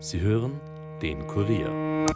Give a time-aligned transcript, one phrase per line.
[0.00, 0.60] Sie hören
[1.02, 2.06] den Kurier.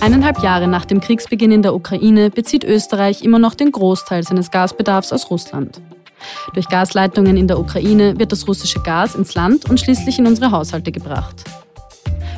[0.00, 4.50] Eineinhalb Jahre nach dem Kriegsbeginn in der Ukraine bezieht Österreich immer noch den Großteil seines
[4.50, 5.82] Gasbedarfs aus Russland.
[6.54, 10.50] Durch Gasleitungen in der Ukraine wird das russische Gas ins Land und schließlich in unsere
[10.50, 11.44] Haushalte gebracht.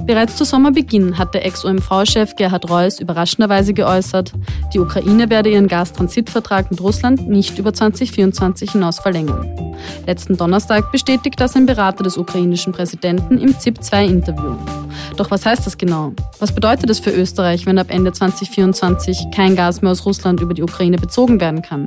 [0.02, 4.32] Bereits zu Sommerbeginn hat der Ex-OMV-Chef Gerhard Reuss überraschenderweise geäußert,
[4.72, 9.74] die Ukraine werde ihren Gastransitvertrag mit Russland nicht über 2024 hinaus verlängern.
[10.06, 14.56] Letzten Donnerstag bestätigt das ein Berater des ukrainischen Präsidenten im ZIP-2-Interview.
[15.16, 16.12] Doch was heißt das genau?
[16.38, 20.54] Was bedeutet es für Österreich, wenn ab Ende 2024 kein Gas mehr aus Russland über
[20.54, 21.86] die Ukraine bezogen werden kann?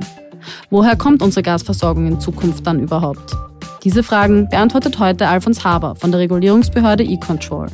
[0.70, 3.36] Woher kommt unsere Gasversorgung in Zukunft dann überhaupt?
[3.84, 7.68] Diese Fragen beantwortet heute Alfons Haber von der Regulierungsbehörde eControl.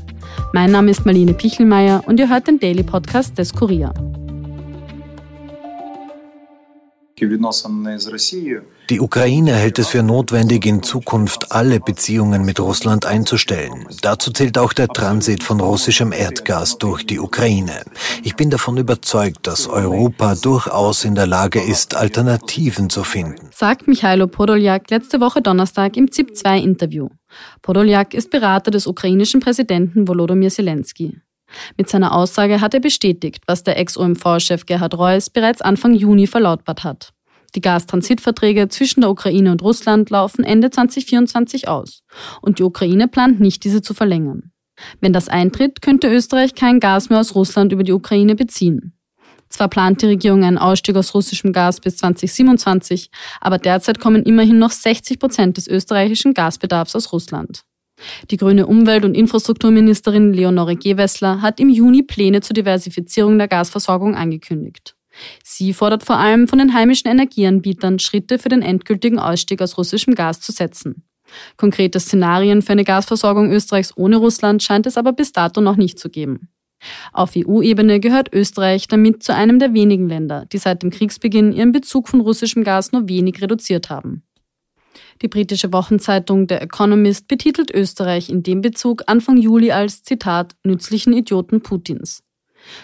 [0.52, 3.92] Mein Name ist Marlene Pichelmeier und ihr hört den Daily Podcast des Kurier.
[8.90, 13.86] Die Ukraine hält es für notwendig, in Zukunft alle Beziehungen mit Russland einzustellen.
[14.02, 17.84] Dazu zählt auch der Transit von russischem Erdgas durch die Ukraine.
[18.24, 23.48] Ich bin davon überzeugt, dass Europa durchaus in der Lage ist, Alternativen zu finden.
[23.52, 27.10] Sagt Michailo Podoljak letzte Woche Donnerstag im ZIP-2-Interview.
[27.62, 31.20] Podoljak ist Berater des ukrainischen Präsidenten Volodymyr Zelensky.
[31.76, 36.84] Mit seiner Aussage hat er bestätigt, was der Ex-OMV-Chef Gerhard Reuss bereits Anfang Juni verlautbart
[36.84, 37.12] hat.
[37.54, 42.02] Die Gastransitverträge zwischen der Ukraine und Russland laufen Ende 2024 aus
[42.42, 44.50] und die Ukraine plant nicht, diese zu verlängern.
[45.00, 48.98] Wenn das eintritt, könnte Österreich kein Gas mehr aus Russland über die Ukraine beziehen.
[49.48, 53.08] Zwar plant die Regierung einen Ausstieg aus russischem Gas bis 2027,
[53.40, 57.62] aber derzeit kommen immerhin noch 60 Prozent des österreichischen Gasbedarfs aus Russland.
[58.30, 64.14] Die grüne Umwelt- und Infrastrukturministerin Leonore Gewessler hat im Juni Pläne zur Diversifizierung der Gasversorgung
[64.14, 64.94] angekündigt.
[65.42, 70.14] Sie fordert vor allem von den heimischen Energieanbietern, Schritte für den endgültigen Ausstieg aus russischem
[70.14, 71.04] Gas zu setzen.
[71.56, 75.98] Konkrete Szenarien für eine Gasversorgung Österreichs ohne Russland scheint es aber bis dato noch nicht
[75.98, 76.48] zu geben.
[77.12, 81.72] Auf EU-Ebene gehört Österreich damit zu einem der wenigen Länder, die seit dem Kriegsbeginn ihren
[81.72, 84.22] Bezug von russischem Gas nur wenig reduziert haben.
[85.22, 91.12] Die britische Wochenzeitung The Economist betitelt Österreich in dem Bezug Anfang Juli als Zitat nützlichen
[91.12, 92.22] Idioten Putins.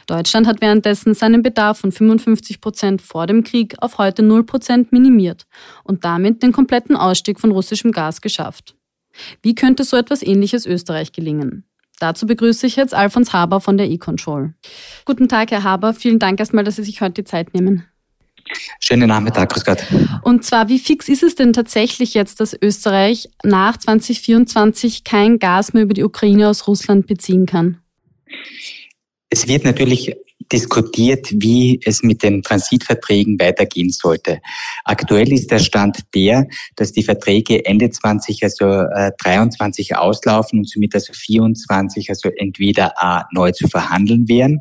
[0.07, 4.93] Deutschland hat währenddessen seinen Bedarf von 55 Prozent vor dem Krieg auf heute 0 Prozent
[4.93, 5.47] minimiert
[5.85, 8.77] und damit den kompletten Ausstieg von russischem Gas geschafft.
[9.43, 11.65] Wie könnte so etwas Ähnliches Österreich gelingen?
[11.99, 14.55] Dazu begrüße ich jetzt Alfons Haber von der eControl.
[15.05, 15.93] Guten Tag, Herr Haber.
[15.93, 17.85] Vielen Dank erstmal, dass Sie sich heute die Zeit nehmen.
[18.81, 19.85] Schönen Nachmittag, grüß Gott.
[20.23, 25.73] Und zwar, wie fix ist es denn tatsächlich jetzt, dass Österreich nach 2024 kein Gas
[25.73, 27.79] mehr über die Ukraine aus Russland beziehen kann?
[29.29, 30.17] Es wird natürlich
[30.53, 34.41] diskutiert, wie es mit den Transitverträgen weitergehen sollte.
[34.85, 36.47] Aktuell ist der Stand der,
[36.77, 43.01] dass die Verträge Ende 20, also äh, 23 auslaufen und somit also 24, also entweder
[43.01, 44.61] A, neu zu verhandeln wären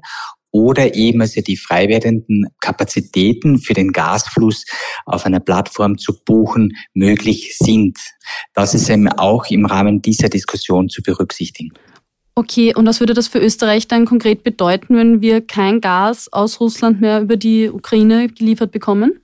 [0.52, 4.66] oder eben also die frei werdenden Kapazitäten für den Gasfluss
[5.06, 7.98] auf einer Plattform zu buchen möglich sind.
[8.54, 11.72] Das ist eben auch im Rahmen dieser Diskussion zu berücksichtigen.
[12.36, 16.62] Okay, und was würde das für Österreich dann konkret bedeuten, wenn wir kein Gas aus
[16.62, 19.20] Russland mehr über die Ukraine geliefert bekommen?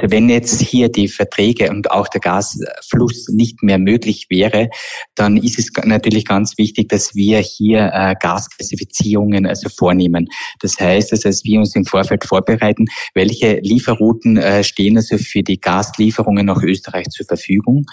[0.00, 4.70] Also wenn jetzt hier die Verträge und auch der Gasfluss nicht mehr möglich wäre,
[5.16, 10.28] dann ist es natürlich ganz wichtig, dass wir hier äh, Gasklassifizierungen also vornehmen.
[10.60, 15.60] Das heißt, dass wir uns im Vorfeld vorbereiten, welche Lieferrouten äh, stehen also für die
[15.60, 17.84] Gaslieferungen nach Österreich zur Verfügung.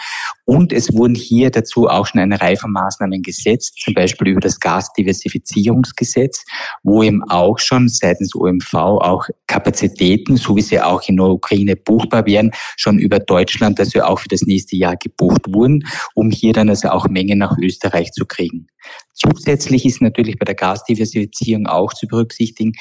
[0.45, 4.41] Und es wurden hier dazu auch schon eine Reihe von Maßnahmen gesetzt, zum Beispiel über
[4.41, 6.43] das Gasdiversifizierungsgesetz,
[6.83, 11.75] wo eben auch schon seitens OMV auch Kapazitäten, so wie sie auch in der Ukraine
[11.95, 16.51] buchbar wären, schon über Deutschland, also auch für das nächste Jahr gebucht wurden, um hier
[16.51, 18.67] dann also auch Mengen nach Österreich zu kriegen.
[19.13, 22.73] Zusätzlich ist natürlich bei der Gasdiversifizierung auch zu berücksichtigen,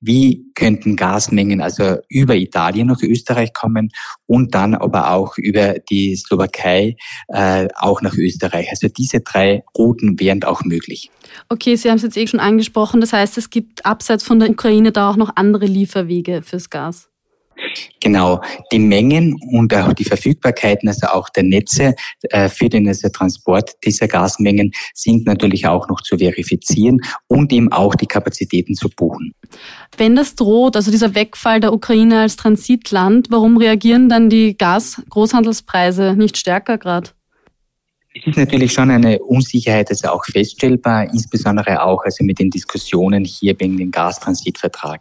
[0.00, 3.90] wie könnten Gasmengen also über Italien nach Österreich kommen
[4.26, 6.96] und dann aber auch über die Slowakei
[7.28, 8.70] äh, auch nach Österreich.
[8.70, 11.10] Also diese drei Routen wären auch möglich.
[11.50, 13.00] Okay, Sie haben es jetzt eh schon angesprochen.
[13.00, 17.11] Das heißt, es gibt abseits von der Ukraine da auch noch andere Lieferwege fürs Gas.
[18.00, 18.40] Genau,
[18.72, 21.94] die Mengen und auch die Verfügbarkeiten, also auch der Netze
[22.30, 27.70] äh, für den also Transport dieser Gasmengen sind natürlich auch noch zu verifizieren und eben
[27.72, 29.34] auch die Kapazitäten zu buchen.
[29.96, 36.14] Wenn das droht, also dieser Wegfall der Ukraine als Transitland, warum reagieren dann die Gasgroßhandelspreise
[36.16, 37.10] nicht stärker gerade?
[38.14, 43.24] Es ist natürlich schon eine Unsicherheit, also auch feststellbar, insbesondere auch also mit den Diskussionen
[43.24, 45.00] hier wegen dem Gastransitvertrag.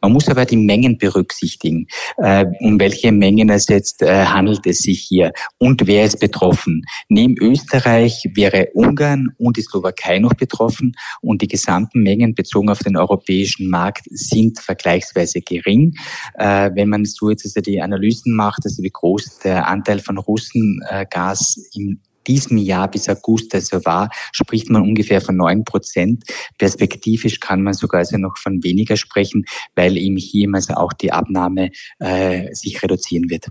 [0.00, 1.88] Man muss aber die Mengen berücksichtigen.
[2.16, 6.84] Äh, um welche Mengen es jetzt äh, handelt es sich hier und wer ist betroffen?
[7.08, 12.78] Neben Österreich wäre Ungarn und die Slowakei noch betroffen und die gesamten Mengen bezogen auf
[12.78, 15.94] den europäischen Markt sind vergleichsweise gering.
[16.34, 20.18] Äh, wenn man so jetzt also die Analysen macht, also wie groß der Anteil von
[20.18, 26.24] Russengas im diesem Jahr bis August also war, spricht man ungefähr von neun Prozent.
[26.58, 29.44] Perspektivisch kann man sogar also noch von weniger sprechen,
[29.74, 33.48] weil eben hier also auch die Abnahme äh, sich reduzieren wird.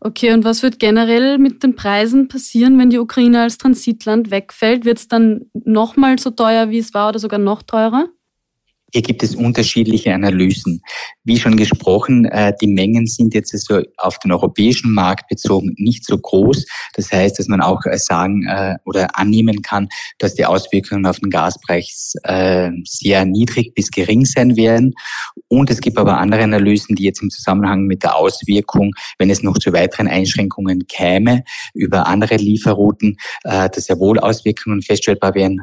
[0.00, 4.84] Okay, und was wird generell mit den Preisen passieren, wenn die Ukraine als Transitland wegfällt?
[4.84, 8.08] Wird es dann nochmal so teuer, wie es war oder sogar noch teurer?
[8.94, 10.80] Hier gibt es unterschiedliche Analysen.
[11.24, 16.06] Wie schon gesprochen, äh, die Mengen sind jetzt also auf den europäischen Markt bezogen nicht
[16.06, 16.64] so groß.
[16.94, 19.88] Das heißt, dass man auch äh, sagen äh, oder annehmen kann,
[20.18, 22.12] dass die Auswirkungen auf den Gaspreis
[22.84, 24.94] sehr niedrig bis gering sein werden.
[25.48, 29.42] Und es gibt aber andere Analysen, die jetzt im Zusammenhang mit der Auswirkung, wenn es
[29.42, 31.42] noch zu weiteren Einschränkungen käme,
[31.74, 35.62] über andere Lieferrouten, dass ja wohl Auswirkungen feststellbar wären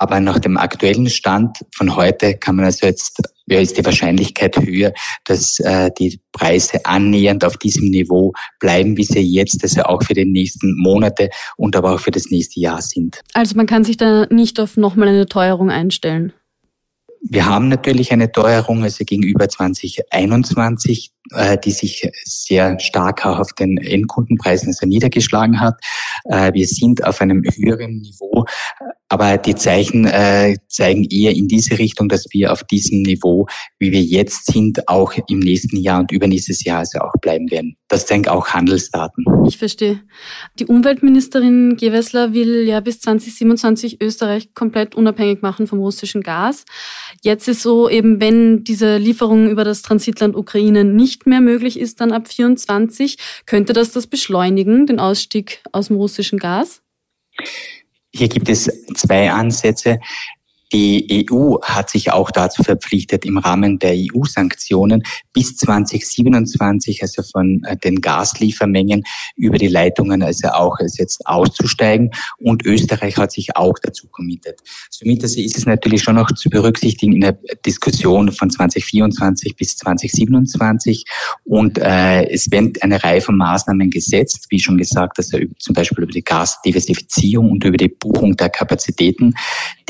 [0.00, 4.56] aber nach dem aktuellen Stand von heute kann man also jetzt, ja, ist die Wahrscheinlichkeit
[4.56, 4.94] höher,
[5.26, 10.14] dass äh, die Preise annähernd auf diesem Niveau bleiben, wie sie jetzt also auch für
[10.14, 13.20] die nächsten Monate und aber auch für das nächste Jahr sind.
[13.34, 16.32] Also man kann sich da nicht auf nochmal eine Teuerung einstellen.
[17.22, 21.19] Wir haben natürlich eine Teuerung, also gegenüber 2021, äh,
[21.64, 25.80] die sich sehr stark auch auf den Endkundenpreisen also niedergeschlagen hat.
[26.24, 28.44] Äh, wir sind auf einem höheren Niveau,
[29.08, 33.46] aber die Zeichen äh, zeigen eher in diese Richtung, dass wir auf diesem Niveau,
[33.78, 37.76] wie wir jetzt sind, auch im nächsten Jahr und übernächstes Jahr also auch bleiben werden.
[37.88, 39.24] Das zeigen auch Handelsdaten.
[39.48, 40.00] Ich verstehe.
[40.60, 46.64] Die Umweltministerin Gewessler will ja bis 2027 Österreich komplett unabhängig machen vom russischen Gas.
[47.22, 52.00] Jetzt ist so eben, wenn diese Lieferung über das Transitland Ukraine nicht mehr möglich ist,
[52.00, 56.82] dann ab 24, könnte das das beschleunigen, den Ausstieg aus dem russischen Gas?
[58.12, 60.00] Hier gibt es zwei Ansätze.
[60.72, 65.02] Die EU hat sich auch dazu verpflichtet, im Rahmen der EU-Sanktionen
[65.32, 69.04] bis 2027, also von äh, den Gasliefermengen
[69.36, 72.10] über die Leitungen, also auch jetzt auszusteigen.
[72.38, 74.60] Und Österreich hat sich auch dazu committet.
[74.90, 79.76] Somit also ist es natürlich schon noch zu berücksichtigen in der Diskussion von 2024 bis
[79.76, 81.04] 2027.
[81.44, 86.04] Und äh, es werden eine Reihe von Maßnahmen gesetzt, wie schon gesagt, also zum Beispiel
[86.04, 89.34] über die Gasdiversifizierung und über die Buchung der Kapazitäten.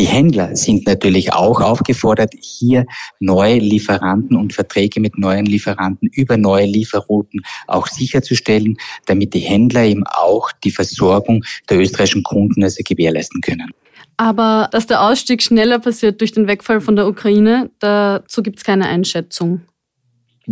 [0.00, 2.86] Die Händler sind natürlich auch aufgefordert, hier
[3.18, 9.84] neue Lieferanten und Verträge mit neuen Lieferanten über neue Lieferrouten auch sicherzustellen, damit die Händler
[9.84, 13.72] eben auch die Versorgung der österreichischen Kunden also gewährleisten können.
[14.16, 18.64] Aber dass der Ausstieg schneller passiert durch den Wegfall von der Ukraine, dazu gibt es
[18.64, 19.60] keine Einschätzung.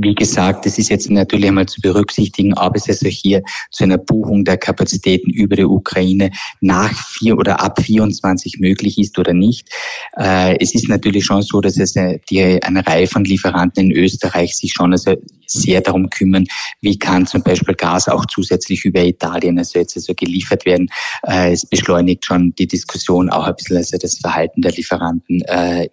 [0.01, 3.43] Wie gesagt, es ist jetzt natürlich einmal zu berücksichtigen, ob es also hier
[3.73, 6.31] zu einer Buchung der Kapazitäten über die Ukraine
[6.61, 9.69] nach vier oder ab 24 möglich ist oder nicht.
[10.17, 13.97] Äh, es ist natürlich schon so, dass es äh, die, eine Reihe von Lieferanten in
[13.97, 15.17] Österreich sich schon also
[15.47, 16.47] sehr darum kümmern,
[16.81, 20.89] wie kann zum Beispiel Gas auch zusätzlich über Italien also jetzt also geliefert werden.
[21.27, 25.43] Äh, es beschleunigt schon die Diskussion auch ein bisschen also das Verhalten der Lieferanten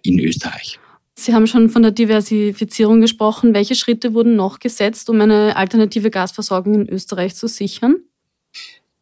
[0.02, 0.78] in Österreich.
[1.18, 3.54] Sie haben schon von der Diversifizierung gesprochen.
[3.54, 7.96] Welche Schritte wurden noch gesetzt, um eine alternative Gasversorgung in Österreich zu sichern?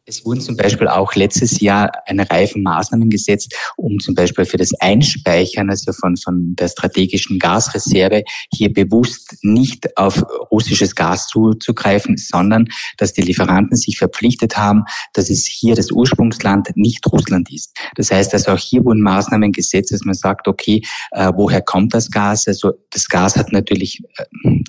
[0.07, 4.45] Es wurden zum Beispiel auch letztes Jahr eine Reihe von Maßnahmen gesetzt, um zum Beispiel
[4.45, 11.27] für das Einspeichern, also von, von der strategischen Gasreserve, hier bewusst nicht auf russisches Gas
[11.27, 14.83] zuzugreifen, sondern dass die Lieferanten sich verpflichtet haben,
[15.13, 17.75] dass es hier das Ursprungsland nicht Russland ist.
[17.95, 20.83] Das heißt also auch hier wurden Maßnahmen gesetzt, dass man sagt, okay,
[21.13, 22.47] äh, woher kommt das Gas?
[22.47, 24.25] Also das Gas hat natürlich äh,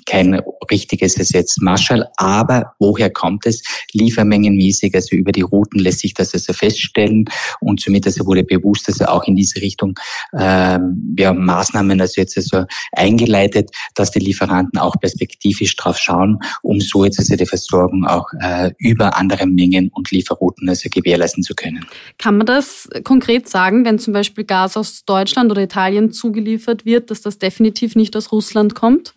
[0.07, 0.41] kein
[0.71, 3.61] richtiges Gesetz Marschall, aber woher kommt es?
[3.93, 7.25] Liefermengenmäßig, also über die Routen lässt sich das also feststellen
[7.59, 9.97] und somit also wurde bewusst also auch in diese Richtung
[10.37, 16.79] ähm, ja, Maßnahmen also jetzt also eingeleitet, dass die Lieferanten auch perspektivisch drauf schauen, um
[16.79, 21.55] so jetzt also die Versorgung auch äh, über andere Mengen und Lieferrouten also gewährleisten zu
[21.55, 21.85] können.
[22.17, 27.11] Kann man das konkret sagen, wenn zum Beispiel Gas aus Deutschland oder Italien zugeliefert wird,
[27.11, 29.15] dass das definitiv nicht aus Russland kommt?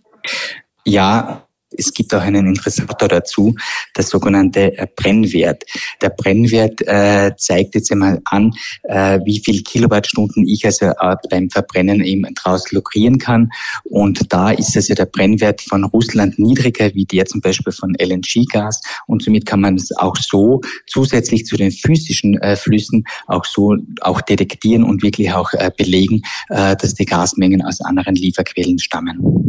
[0.85, 1.47] Ja,
[1.77, 3.55] Es gibt auch einen Interessator dazu,
[3.97, 5.65] der sogenannte äh, Brennwert.
[6.01, 8.53] Der Brennwert äh, zeigt jetzt einmal an,
[8.85, 13.51] äh, wie viel Kilowattstunden ich also äh, beim Verbrennen eben draus lukrieren kann.
[13.85, 18.81] Und da ist also der Brennwert von Russland niedriger wie der zum Beispiel von LNG-Gas.
[19.07, 23.77] Und somit kann man es auch so zusätzlich zu den physischen äh, Flüssen auch so
[24.01, 29.41] auch detektieren und wirklich auch belegen, dass die Gasmengen aus anderen Lieferquellen stammen.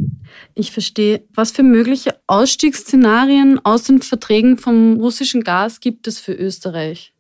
[0.56, 1.24] Ich verstehe.
[1.34, 7.14] Was für mögliche Ausstiegsszenarien aus den Verträgen vom russischen Gas gibt es für Österreich?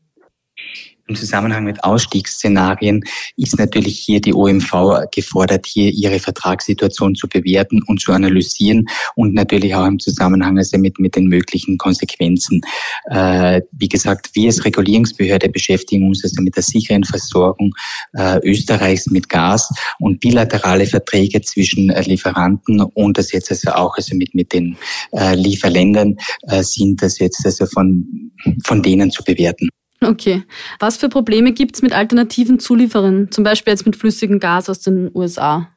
[1.12, 3.04] Im Zusammenhang mit Ausstiegsszenarien
[3.36, 8.86] ist natürlich hier die OMV gefordert, hier ihre Vertragssituation zu bewerten und zu analysieren
[9.18, 12.62] und natürlich auch im Zusammenhang also mit, mit den möglichen Konsequenzen.
[13.10, 17.74] Äh, wie gesagt, wir als Regulierungsbehörde beschäftigen uns also mit der sicheren Versorgung
[18.14, 23.98] äh, Österreichs mit Gas und bilaterale Verträge zwischen äh, Lieferanten und das jetzt also auch
[23.98, 24.78] also mit, mit den
[25.12, 28.32] äh, Lieferländern äh, sind das jetzt also von,
[28.64, 29.68] von denen zu bewerten.
[30.04, 30.44] Okay.
[30.80, 34.80] Was für Probleme gibt es mit alternativen Zulieferern, zum Beispiel jetzt mit flüssigem Gas aus
[34.80, 35.71] den USA?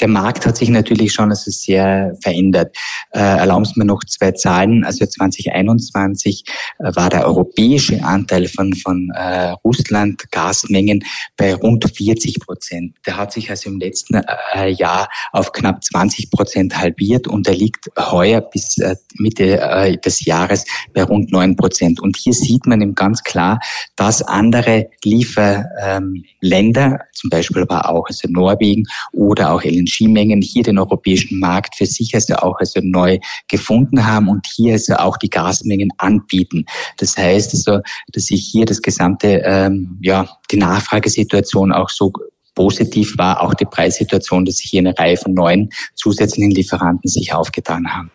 [0.00, 2.76] Der Markt hat sich natürlich schon also sehr verändert.
[3.12, 4.84] Äh, erlauben Sie mir noch zwei Zahlen.
[4.84, 6.44] Also 2021
[6.78, 11.04] äh, war der europäische Anteil von, von äh, Russland Gasmengen
[11.36, 12.94] bei rund 40 Prozent.
[13.06, 14.20] Der hat sich also im letzten
[14.54, 19.96] äh, Jahr auf knapp 20 Prozent halbiert und er liegt heuer bis äh, Mitte äh,
[19.96, 22.00] des Jahres bei rund 9 Prozent.
[22.00, 23.60] Und hier sieht man eben ganz klar,
[23.96, 30.62] dass andere Lieferländer, ähm, zum Beispiel aber auch also Norwegen oder auch LNG, LNG-Mengen hier
[30.62, 35.16] den europäischen Markt für sich also auch also neu gefunden haben und hier also auch
[35.16, 36.64] die Gasmengen anbieten.
[36.98, 37.80] Das heißt also,
[38.12, 42.12] dass sich hier das gesamte, ähm, ja, die Nachfragesituation auch so
[42.54, 47.32] positiv war, auch die Preissituation, dass sich hier eine Reihe von neuen zusätzlichen Lieferanten sich
[47.32, 48.10] aufgetan haben.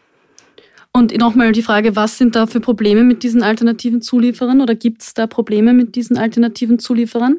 [0.93, 5.03] Und nochmal die Frage, was sind da für Probleme mit diesen alternativen Zulieferern oder gibt
[5.03, 7.37] es da Probleme mit diesen alternativen Zulieferern?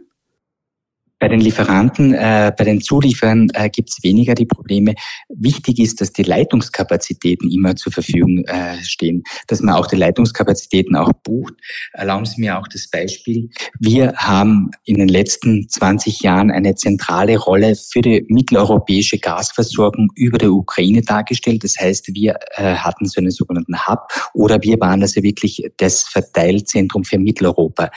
[1.22, 4.96] Bei den Lieferanten, äh, bei den Zulieferern äh, gibt es weniger die Probleme.
[5.28, 10.96] Wichtig ist, dass die Leitungskapazitäten immer zur Verfügung äh, stehen, dass man auch die Leitungskapazitäten
[10.96, 11.54] auch bucht.
[11.92, 13.50] Erlauben Sie mir auch das Beispiel.
[13.78, 20.38] Wir haben in den letzten 20 Jahren eine zentrale Rolle für die mitteleuropäische Gasversorgung über
[20.38, 21.62] der Ukraine dargestellt.
[21.62, 26.02] Das heißt, wir äh, hatten so einen sogenannten Hub oder wir waren also wirklich das
[26.02, 27.90] Verteilzentrum für Mitteleuropa.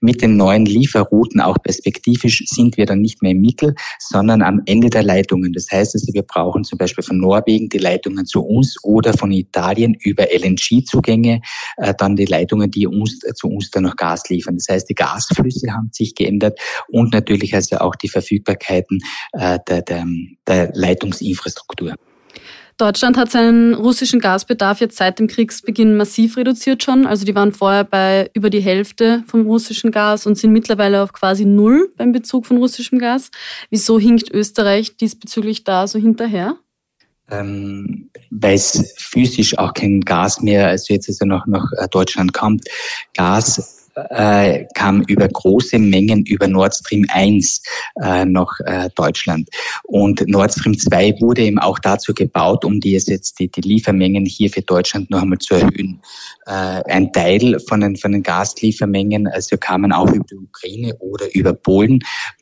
[0.00, 4.42] Mit den neuen Lieferrouten auch perspektivisch sind sind wir dann nicht mehr im Mittel, sondern
[4.42, 5.52] am Ende der Leitungen.
[5.52, 9.32] Das heißt also, wir brauchen zum Beispiel von Norwegen die Leitungen zu uns oder von
[9.32, 11.40] Italien über LNG-Zugänge
[11.78, 14.56] äh, dann die Leitungen, die uns äh, zu uns dann noch Gas liefern.
[14.56, 16.58] Das heißt, die Gasflüsse haben sich geändert
[16.88, 19.00] und natürlich also auch die Verfügbarkeiten
[19.32, 20.06] äh, der, der,
[20.46, 21.94] der Leitungsinfrastruktur.
[22.80, 27.06] Deutschland hat seinen russischen Gasbedarf jetzt seit dem Kriegsbeginn massiv reduziert schon.
[27.06, 31.12] Also die waren vorher bei über die Hälfte vom russischen Gas und sind mittlerweile auf
[31.12, 33.30] quasi null beim Bezug von russischem Gas.
[33.68, 36.56] Wieso hinkt Österreich diesbezüglich da so hinterher?
[37.30, 42.66] Ähm, weil es physisch auch kein Gas mehr, also jetzt also noch nach Deutschland kommt.
[43.14, 43.79] Gas
[44.10, 47.62] äh, kam über große Mengen über Nord Stream 1
[48.02, 49.48] äh, nach äh, Deutschland.
[49.84, 54.26] Und Nord Stream 2 wurde eben auch dazu gebaut, um die, jetzt die, die Liefermengen
[54.26, 56.00] hier für Deutschland noch einmal zu erhöhen.
[56.46, 61.26] Äh, ein Teil von den, von den Gasliefermengen also kamen auch über die Ukraine oder
[61.34, 62.00] über Polen.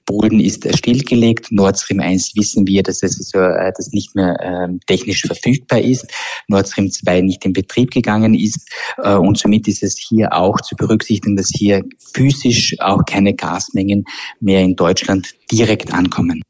[0.08, 1.52] Polen ist stillgelegt.
[1.52, 5.80] Nord Stream 1 wissen wir, dass es also, äh, das nicht mehr äh, technisch verfügbar
[5.80, 6.06] ist.
[6.48, 8.66] Nord Stream 2 nicht in Betrieb gegangen ist.
[9.02, 11.84] Äh, und somit ist es hier auch zu berücksichtigen, dass hier
[12.14, 14.06] physisch auch keine Gasmengen
[14.40, 16.42] mehr in Deutschland direkt ankommen.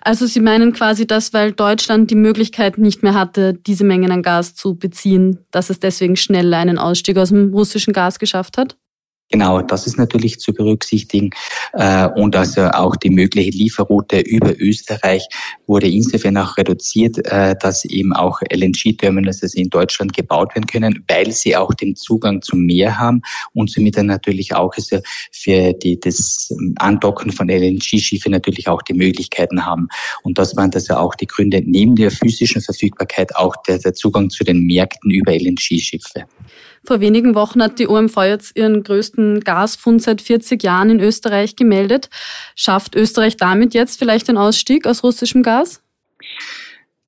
[0.00, 4.22] Also Sie meinen quasi, dass weil Deutschland die Möglichkeit nicht mehr hatte, diese Mengen an
[4.22, 8.76] Gas zu beziehen, dass es deswegen schnell einen Ausstieg aus dem russischen Gas geschafft hat?
[9.28, 11.30] Genau, das ist natürlich zu berücksichtigen.
[11.72, 15.26] Äh, und also auch die mögliche Lieferroute über Österreich
[15.66, 21.04] wurde insofern auch reduziert, äh, dass eben auch LNG-Terminals also in Deutschland gebaut werden können,
[21.08, 23.20] weil sie auch den Zugang zum Meer haben
[23.52, 25.00] und somit dann natürlich auch also
[25.32, 29.88] für die, das Andocken von LNG-Schiffe natürlich auch die Möglichkeiten haben.
[30.22, 34.30] Und das waren also auch die Gründe neben der physischen Verfügbarkeit auch der, der Zugang
[34.30, 36.26] zu den Märkten über LNG-Schiffe.
[36.86, 41.56] Vor wenigen Wochen hat die OMV jetzt ihren größten Gasfund seit 40 Jahren in Österreich
[41.56, 42.08] gemeldet.
[42.54, 45.82] Schafft Österreich damit jetzt vielleicht den Ausstieg aus russischem Gas?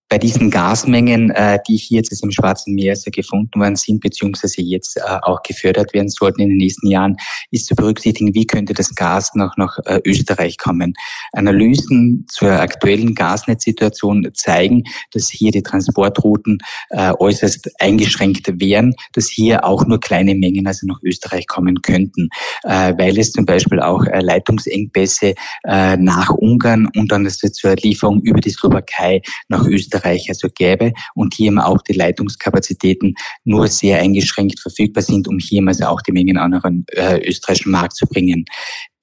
[0.08, 4.62] Bei diesen Gasmengen, äh, die hier jetzt im Schwarzen Meer also gefunden worden sind, beziehungsweise
[4.62, 7.16] jetzt äh, auch gefördert werden sollten in den nächsten Jahren,
[7.50, 10.94] ist zu berücksichtigen, wie könnte das Gas noch nach äh, Österreich kommen.
[11.32, 16.58] Analysen zur aktuellen Gasnetzsituation zeigen, dass hier die Transportrouten
[16.90, 22.28] äh, äußerst eingeschränkt wären, dass hier auch nur kleine Mengen also nach Österreich kommen könnten,
[22.64, 25.34] äh, weil es zum Beispiel auch äh, Leitungsengpässe
[25.64, 30.92] äh, nach Ungarn und dann zur Lieferung über die Slowakei nach Österreich Österreich also gäbe
[31.14, 33.14] und hier eben auch die Leitungskapazitäten
[33.44, 37.72] nur sehr eingeschränkt verfügbar sind, um hier also auch die Mengen an den äh, österreichischen
[37.72, 38.44] Markt zu bringen.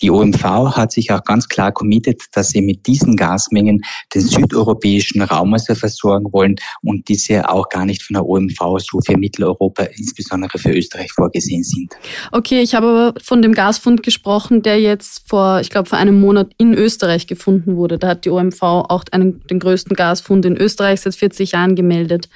[0.02, 0.44] Die OMV
[0.76, 3.82] hat sich auch ganz klar committed, dass sie mit diesen Gasmengen
[4.14, 9.00] den südeuropäischen Raum also versorgen wollen und diese auch gar nicht von der OMV so
[9.06, 11.94] für Mitteleuropa, insbesondere für Österreich vorgesehen sind.
[12.32, 16.20] Okay, ich habe aber von dem Gasfund gesprochen, der jetzt vor, ich glaube, vor einem
[16.20, 17.98] Monat in Österreich gefunden wurde.
[17.98, 22.28] Da hat die OMV auch einen, den größten Gasfund in Österreich seit 40 Jahren gemeldet.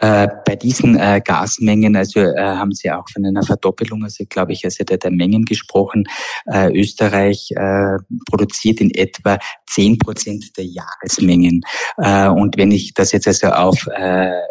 [0.00, 4.52] Äh, bei diesen äh, Gasmengen, also äh, haben Sie auch von einer Verdoppelung, also glaube
[4.52, 6.04] ich, also der, der Mengen gesprochen.
[6.46, 9.38] Äh, Österreich äh, produziert in etwa
[9.68, 11.60] zehn Prozent der Jahresmengen.
[11.96, 13.86] Und wenn ich das jetzt also auf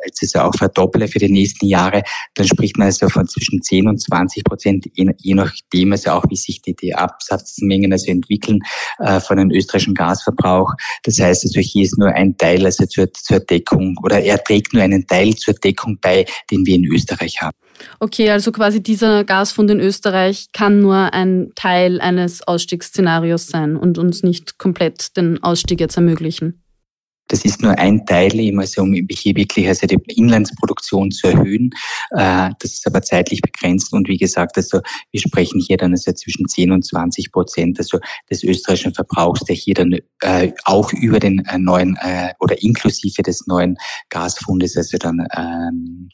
[0.06, 2.04] jetzt also auch verdopple für die nächsten Jahre,
[2.36, 6.38] dann spricht man also von zwischen 10 und 20 Prozent, je, nachdem also auch, wie
[6.38, 8.60] sich die, die Absatzmengen also entwickeln
[9.20, 10.74] von dem österreichischen Gasverbrauch.
[11.04, 14.74] Das heißt also, hier ist nur ein Teil also zur, zur Deckung oder er trägt
[14.74, 17.58] nur einen Teil zur Deckung bei, den wir in Österreich haben.
[18.00, 23.98] Okay, also quasi dieser Gasfund in Österreich kann nur ein Teil eines Ausstiegsszenarios sein und
[23.98, 26.59] uns nicht komplett den Ausstieg jetzt ermöglichen.
[27.30, 31.70] Das ist nur ein Teil, eben also um hier wirklich also die Inlandsproduktion zu erhöhen.
[32.12, 34.82] Äh, das ist aber zeitlich begrenzt und wie gesagt, also
[35.12, 39.56] wir sprechen hier dann also zwischen 10 und 20 Prozent also des österreichischen Verbrauchs, der
[39.56, 41.98] hier dann äh, auch über den äh, neuen
[42.40, 43.78] oder inklusive des neuen
[44.10, 46.10] Gasfundes also dann ähm,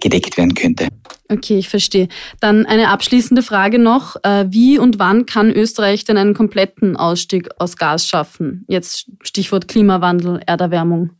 [0.00, 0.88] gedeckt werden könnte.
[1.36, 2.08] Okay, ich verstehe.
[2.38, 4.16] Dann eine abschließende Frage noch.
[4.46, 8.64] Wie und wann kann Österreich denn einen kompletten Ausstieg aus Gas schaffen?
[8.68, 11.10] Jetzt Stichwort Klimawandel Erderwärmung?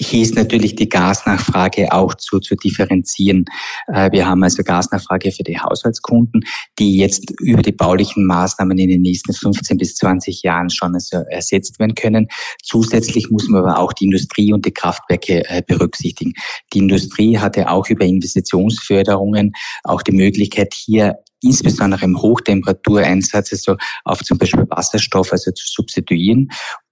[0.00, 3.46] Hier ist natürlich die Gasnachfrage auch zu, zu differenzieren.
[3.88, 6.44] Äh, wir haben also Gasnachfrage für die Haushaltskunden,
[6.78, 11.18] die jetzt über die baulichen Maßnahmen in den nächsten 15 bis 20 Jahren schon also
[11.28, 12.28] ersetzt werden können.
[12.62, 16.32] Zusätzlich muss man aber auch die Industrie und die Kraftwerke äh, berücksichtigen.
[16.72, 19.52] Die Industrie hatte auch über Investitionsförderungen
[19.82, 26.48] auch die Möglichkeit, hier insbesondere im Hochtemperatureinsatz, also auf zum Beispiel Wasserstoff, also zu substituieren.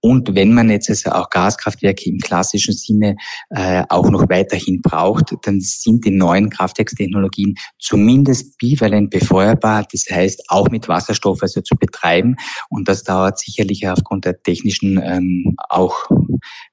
[0.07, 3.17] Und wenn man jetzt also auch Gaskraftwerke im klassischen Sinne
[3.49, 10.43] äh, auch noch weiterhin braucht, dann sind die neuen Kraftwerkstechnologien zumindest bivalent befeuerbar, das heißt
[10.47, 12.37] auch mit Wasserstoff also zu betreiben.
[12.69, 16.09] Und das dauert sicherlich aufgrund der technischen ähm, auch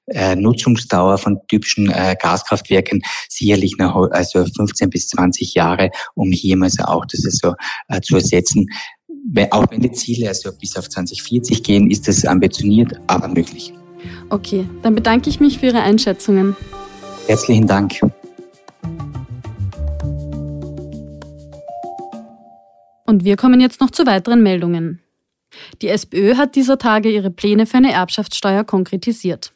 [0.07, 6.55] äh, Nutzungsdauer von typischen äh, Gaskraftwerken sicherlich noch also 15 bis 20 Jahre, um hier
[6.55, 7.55] mal so auch das also,
[7.89, 8.67] äh, zu ersetzen
[9.51, 13.73] auch wenn die Ziele also bis auf 2040 gehen, ist es ambitioniert, aber möglich.
[14.29, 16.55] Okay, dann bedanke ich mich für Ihre Einschätzungen.
[17.27, 17.99] Herzlichen Dank.
[23.05, 25.01] Und wir kommen jetzt noch zu weiteren Meldungen.
[25.81, 29.53] Die SPÖ hat dieser Tage ihre Pläne für eine Erbschaftssteuer konkretisiert.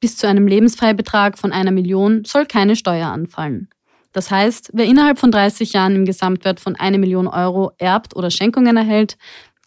[0.00, 3.68] Bis zu einem Lebensfreibetrag von einer Million soll keine Steuer anfallen.
[4.12, 8.30] Das heißt, wer innerhalb von 30 Jahren im Gesamtwert von eine Million Euro erbt oder
[8.30, 9.16] Schenkungen erhält,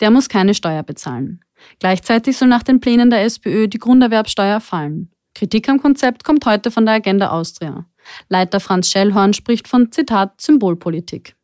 [0.01, 1.39] der muss keine Steuer bezahlen.
[1.79, 5.10] Gleichzeitig soll nach den Plänen der SPÖ die Grunderwerbsteuer fallen.
[5.34, 7.86] Kritik am Konzept kommt heute von der Agenda Austria.
[8.29, 11.36] Leiter Franz Schellhorn spricht von Zitat Symbolpolitik.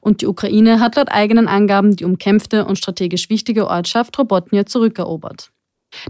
[0.00, 5.50] Und die Ukraine hat laut eigenen Angaben die umkämpfte und strategisch wichtige Ortschaft Robotnia zurückerobert.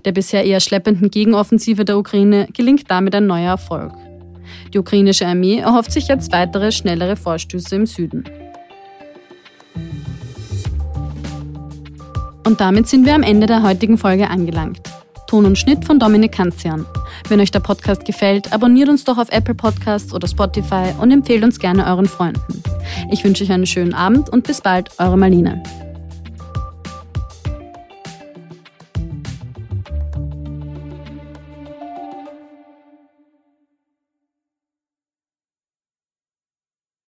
[0.05, 3.93] Der bisher eher schleppenden Gegenoffensive der Ukraine gelingt damit ein neuer Erfolg.
[4.75, 8.25] Die ukrainische Armee erhofft sich jetzt weitere, schnellere Vorstöße im Süden.
[12.45, 14.81] Und damit sind wir am Ende der heutigen Folge angelangt.
[15.29, 16.85] Ton und Schnitt von Dominik Kanzian.
[17.29, 21.45] Wenn euch der Podcast gefällt, abonniert uns doch auf Apple Podcasts oder Spotify und empfehlt
[21.45, 22.63] uns gerne euren Freunden.
[23.13, 25.63] Ich wünsche euch einen schönen Abend und bis bald, eure Marlene.